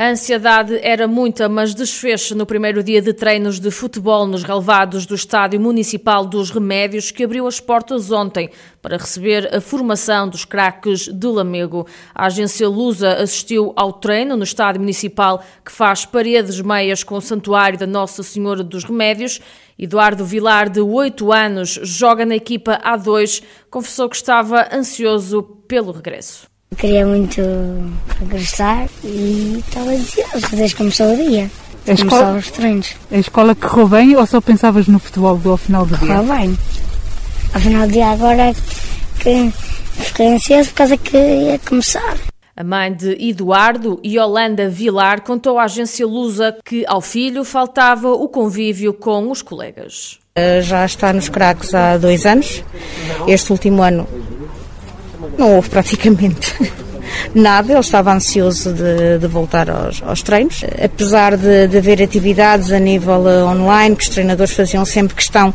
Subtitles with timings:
[0.00, 5.04] A ansiedade era muita, mas desfez no primeiro dia de treinos de futebol nos relevados
[5.04, 8.48] do Estádio Municipal dos Remédios, que abriu as portas ontem
[8.80, 11.86] para receber a formação dos craques de Lamego.
[12.14, 17.20] A agência Lusa assistiu ao treino no Estádio Municipal, que faz paredes meias com o
[17.20, 19.38] Santuário da Nossa Senhora dos Remédios.
[19.78, 26.48] Eduardo Vilar, de 8 anos, joga na equipa A2, confessou que estava ansioso pelo regresso.
[26.76, 27.42] Queria muito
[28.20, 31.50] regressar e estava ansioso desde que começou o dia.
[31.86, 32.94] A escola, os treinos.
[33.10, 36.26] A escola correu bem ou só pensavas no futebol ao final do correu dia?
[36.26, 36.58] Correu bem.
[37.52, 38.54] Ao final do dia agora
[39.18, 39.52] que
[39.96, 42.16] fiquei ansioso por causa que ia começar.
[42.56, 48.28] A mãe de Eduardo, Yolanda Vilar, contou à agência Lusa que ao filho faltava o
[48.28, 50.18] convívio com os colegas.
[50.62, 52.62] Já está nos craques há dois anos.
[53.26, 54.06] Este último ano
[55.38, 56.54] não houve praticamente
[57.34, 60.62] nada, ele estava ansioso de, de voltar aos, aos, treinos.
[60.82, 65.54] Apesar de, de, haver atividades a nível eh, online, que os treinadores faziam sempre questão,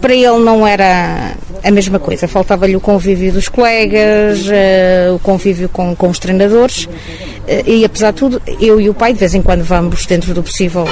[0.00, 2.28] para ele não era a mesma coisa.
[2.28, 6.84] Faltava-lhe o convívio dos colegas, uh, o convívio com, com os treinadores.
[6.84, 6.90] Uh,
[7.66, 10.42] e apesar de tudo, eu e o pai, de vez em quando, vamos, dentro do
[10.42, 10.84] possível,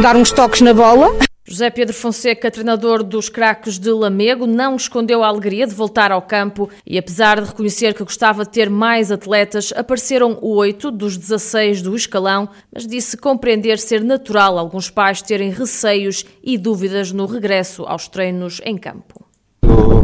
[0.00, 1.12] dar uns toques na bola.
[1.46, 6.22] José Pedro Fonseca, treinador dos craques de Lamego, não escondeu a alegria de voltar ao
[6.22, 11.82] campo e, apesar de reconhecer que gostava de ter mais atletas, apareceram oito dos 16
[11.82, 17.84] do escalão, mas disse compreender ser natural alguns pais terem receios e dúvidas no regresso
[17.84, 19.22] aos treinos em campo.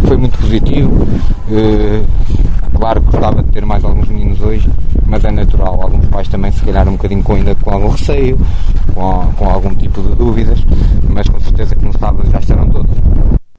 [0.06, 0.90] Foi muito positivo.
[2.80, 4.66] Claro que gostava de ter mais alguns meninos hoje,
[5.06, 5.82] mas é natural.
[5.82, 8.38] Alguns pais também, se calhar, um bocadinho com, ainda com algum receio,
[8.94, 10.64] com, com algum tipo de dúvidas,
[11.06, 12.90] mas com certeza que no sábado já estarão todos.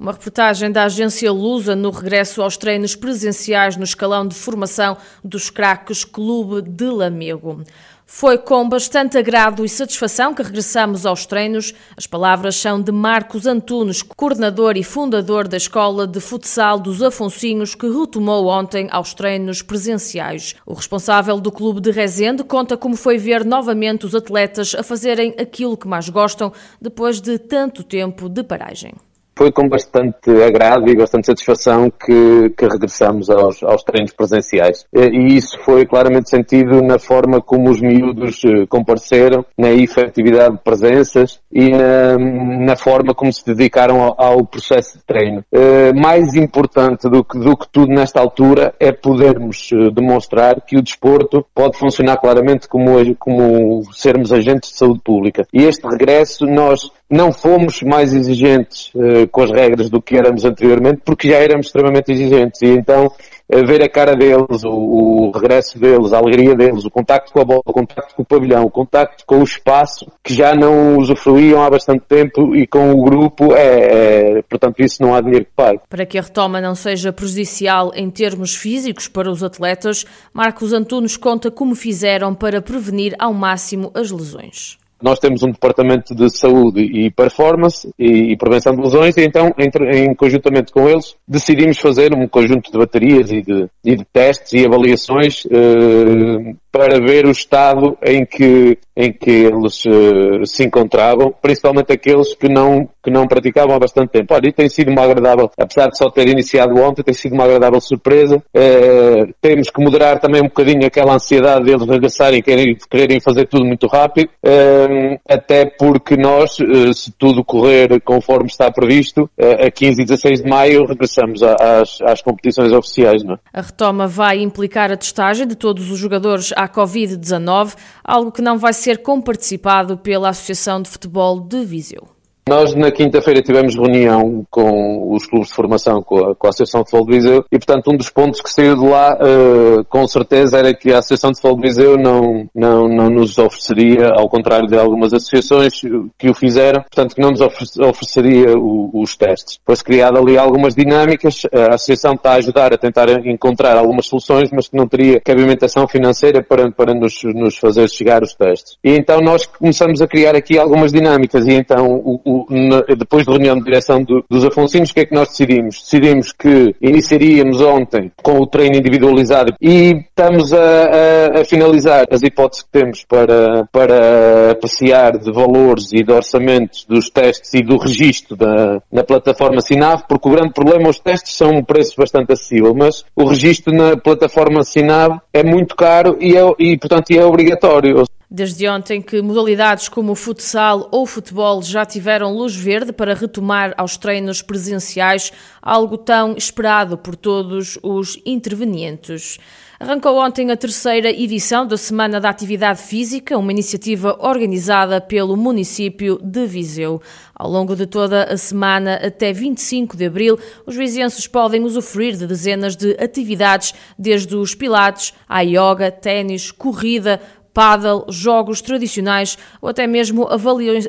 [0.02, 5.52] Uma reportagem da agência Lusa no regresso aos treinos presenciais no escalão de formação dos
[5.52, 7.64] craques Clube de Lamego.
[8.04, 11.76] Foi com bastante agrado e satisfação que regressamos aos treinos.
[11.96, 17.76] As palavras são de Marcos Antunes, coordenador e fundador da Escola de Futsal dos Afonsinhos,
[17.76, 20.56] que retomou ontem aos treinos presenciais.
[20.66, 25.36] O responsável do clube de Rezende conta como foi ver novamente os atletas a fazerem
[25.38, 26.52] aquilo que mais gostam
[26.82, 28.96] depois de tanto tempo de paragem
[29.42, 34.86] foi com bastante agrado e bastante satisfação que, que regressamos aos, aos, treinos presenciais.
[34.94, 40.62] E isso foi claramente sentido na forma como os miúdos eh, compareceram, na efetividade de
[40.62, 45.44] presenças e na, na forma como se dedicaram ao, ao, processo de treino.
[45.52, 50.78] Eh, mais importante do que, do que tudo nesta altura é podermos eh, demonstrar que
[50.78, 55.48] o desporto pode funcionar claramente como, como sermos agentes de saúde pública.
[55.52, 60.46] E este regresso nós não fomos mais exigentes uh, com as regras do que éramos
[60.46, 62.62] anteriormente, porque já éramos extremamente exigentes.
[62.62, 66.90] E então, uh, ver a cara deles, o, o, regresso deles, a alegria deles, o
[66.90, 70.34] contacto com a bola, o contacto com o pavilhão, o contacto com o espaço, que
[70.34, 75.14] já não usufruíam há bastante tempo, e com o grupo, é, é portanto, isso não
[75.14, 75.82] há dinheiro que pague.
[75.90, 81.18] Para que a retoma não seja prejudicial em termos físicos para os atletas, Marcos Antunes
[81.18, 84.81] conta como fizeram para prevenir ao máximo as lesões.
[85.02, 89.54] Nós temos um departamento de saúde e performance e, e prevenção de lesões e então,
[89.58, 94.06] entre, em conjuntamente com eles, decidimos fazer um conjunto de baterias e de, e de
[94.06, 100.64] testes e avaliações eh, para ver o estado em que, em que eles uh, se
[100.64, 104.34] encontravam, principalmente aqueles que não, que não praticavam há bastante tempo.
[104.34, 107.44] Olha, e tem sido uma agradável, apesar de só ter iniciado ontem, tem sido uma
[107.44, 108.38] agradável surpresa.
[108.56, 113.48] Uh, temos que moderar também um bocadinho aquela ansiedade deles regressarem e quererem, quererem fazer
[113.48, 116.58] tudo muito rápido, uh, até porque nós,
[116.94, 119.30] se tudo correr conforme está previsto,
[119.66, 123.24] a 15 e 16 de maio regressamos às, às competições oficiais.
[123.24, 123.38] Não é?
[123.54, 128.58] A retoma vai implicar a testagem de todos os jogadores à Covid-19, algo que não
[128.58, 132.08] vai ser comparticipado pela Associação de Futebol de Viseu.
[132.48, 136.82] Nós na quinta-feira tivemos reunião com os clubes de formação, com a, com a Associação
[136.82, 140.08] de Futebol de Viseu, e portanto um dos pontos que saiu de lá, uh, com
[140.08, 144.28] certeza, era que a Associação de Futebol de Viseu não, não, não nos ofereceria, ao
[144.28, 145.82] contrário de algumas associações
[146.18, 149.60] que o fizeram, portanto que não nos ofereceria o, os testes.
[149.66, 154.50] Foi-se criado ali algumas dinâmicas, a Associação está a ajudar a tentar encontrar algumas soluções,
[154.52, 158.78] mas que não teria cabimentação financeira para, para nos, nos fazer chegar os testes.
[158.84, 163.32] E então nós começamos a criar aqui algumas dinâmicas, e então o na, depois da
[163.34, 165.82] reunião de direção do, dos Afonsinos, o que é que nós decidimos?
[165.82, 172.22] Decidimos que iniciaríamos ontem com o treino individualizado e estamos a, a, a finalizar as
[172.22, 177.78] hipóteses que temos para, para apreciar de valores e de orçamentos dos testes e do
[177.78, 182.32] registro da, na plataforma Sinav, porque o grande problema, os testes são um preço bastante
[182.32, 187.24] acessível, mas o registro na plataforma Sinav é muito caro e, é, e portanto, é
[187.26, 188.04] obrigatório.
[188.34, 193.14] Desde ontem que modalidades como o futsal ou o futebol já tiveram luz verde para
[193.14, 199.38] retomar aos treinos presenciais, algo tão esperado por todos os intervenientes.
[199.82, 206.20] Arrancou ontem a terceira edição da Semana da Atividade Física, uma iniciativa organizada pelo município
[206.24, 207.02] de Viseu.
[207.36, 210.38] Ao longo de toda a semana, até 25 de abril,
[210.68, 217.20] os vizinhos podem usufruir de dezenas de atividades, desde os pilates à yoga, ténis, corrida,
[217.54, 220.28] paddle, jogos tradicionais ou até mesmo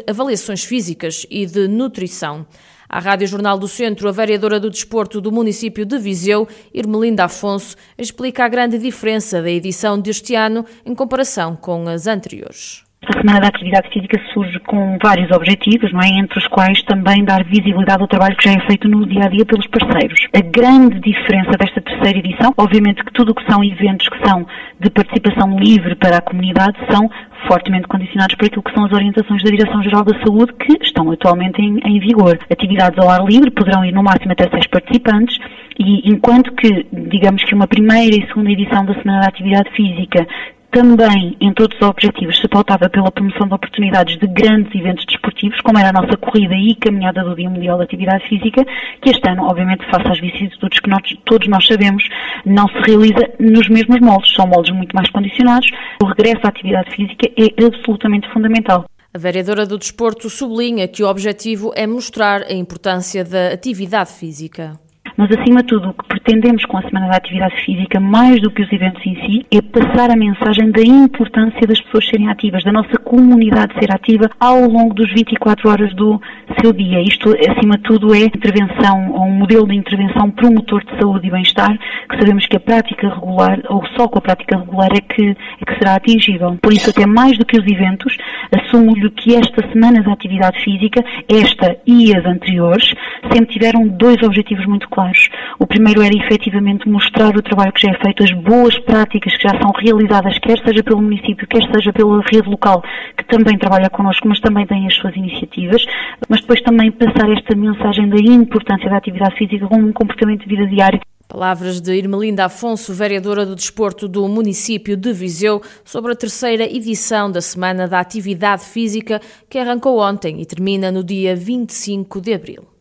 [0.07, 2.47] avaliações físicas e de nutrição.
[2.89, 7.75] À Rádio Jornal do Centro, a vereadora do Desporto do município de Viseu, Irmelinda Afonso,
[7.97, 12.92] explica a grande diferença da edição deste ano em comparação com as anteriores.
[13.05, 16.07] A Semana da Atividade Física surge com vários objetivos, não é?
[16.07, 19.29] entre os quais também dar visibilidade ao trabalho que já é feito no dia a
[19.29, 20.21] dia pelos parceiros.
[20.33, 24.47] A grande diferença desta terceira edição, obviamente que tudo o que são eventos que são
[24.79, 27.11] de participação livre para a comunidade são
[27.49, 31.61] fortemente condicionados por aquilo que são as orientações da Direção-Geral da Saúde que estão atualmente
[31.61, 32.39] em, em vigor.
[32.49, 35.37] Atividades ao ar livre poderão ir no máximo até seis participantes
[35.77, 40.25] e enquanto que, digamos que uma primeira e segunda edição da Semana da Atividade Física
[40.73, 45.79] também, entre outros objetivos, se pautava pela promoção de oportunidades de grandes eventos desportivos, como
[45.79, 48.65] era a nossa corrida e caminhada do Dia Mundial da Atividade Física,
[49.03, 52.03] que este ano, obviamente, face às vicissitudes que nós, todos nós sabemos,
[52.47, 54.35] não se realiza nos mesmos moldes.
[54.35, 55.69] São moldes muito mais condicionados.
[56.03, 58.87] O regresso à atividade física é absolutamente fundamental.
[59.15, 64.82] A vereadora do Desporto sublinha que o objetivo é mostrar a importância da atividade física.
[65.23, 68.51] Mas, acima de tudo, o que pretendemos com a Semana da Atividade Física, mais do
[68.51, 72.65] que os eventos em si, é passar a mensagem da importância das pessoas serem ativas,
[72.65, 76.21] da nossa comunidade ser ativa ao longo dos 24 horas do
[76.61, 77.01] seu dia.
[77.01, 81.31] Isto, acima de tudo, é intervenção, ou um modelo de intervenção promotor de saúde e
[81.31, 81.79] bem-estar,
[82.09, 85.65] que sabemos que a prática regular, ou só com a prática regular, é que, é
[85.65, 86.59] que será atingível.
[86.61, 88.17] Por isso, até mais do que os eventos,
[88.51, 92.93] assumo-lhe que esta Semana da Atividade Física, esta e as anteriores,
[93.33, 95.12] sempre tiveram dois objetivos muito claros
[95.59, 99.43] O primeiro era efetivamente mostrar o trabalho que já é feito, as boas práticas que
[99.43, 102.83] já são realizadas, quer seja pelo município, quer seja pela rede local,
[103.17, 105.85] que também trabalha connosco, mas também tem as suas iniciativas,
[106.29, 110.49] mas depois também passar esta mensagem da importância da atividade física como um comportamento de
[110.49, 111.01] vida diário.
[111.33, 117.33] Palavras de Irmelinda Afonso, vereadora do Desporto do município de Viseu, sobre a terceira edição
[117.33, 119.19] da Semana da Atividade Física,
[119.49, 122.72] que arrancou ontem e termina no dia 25 de abril.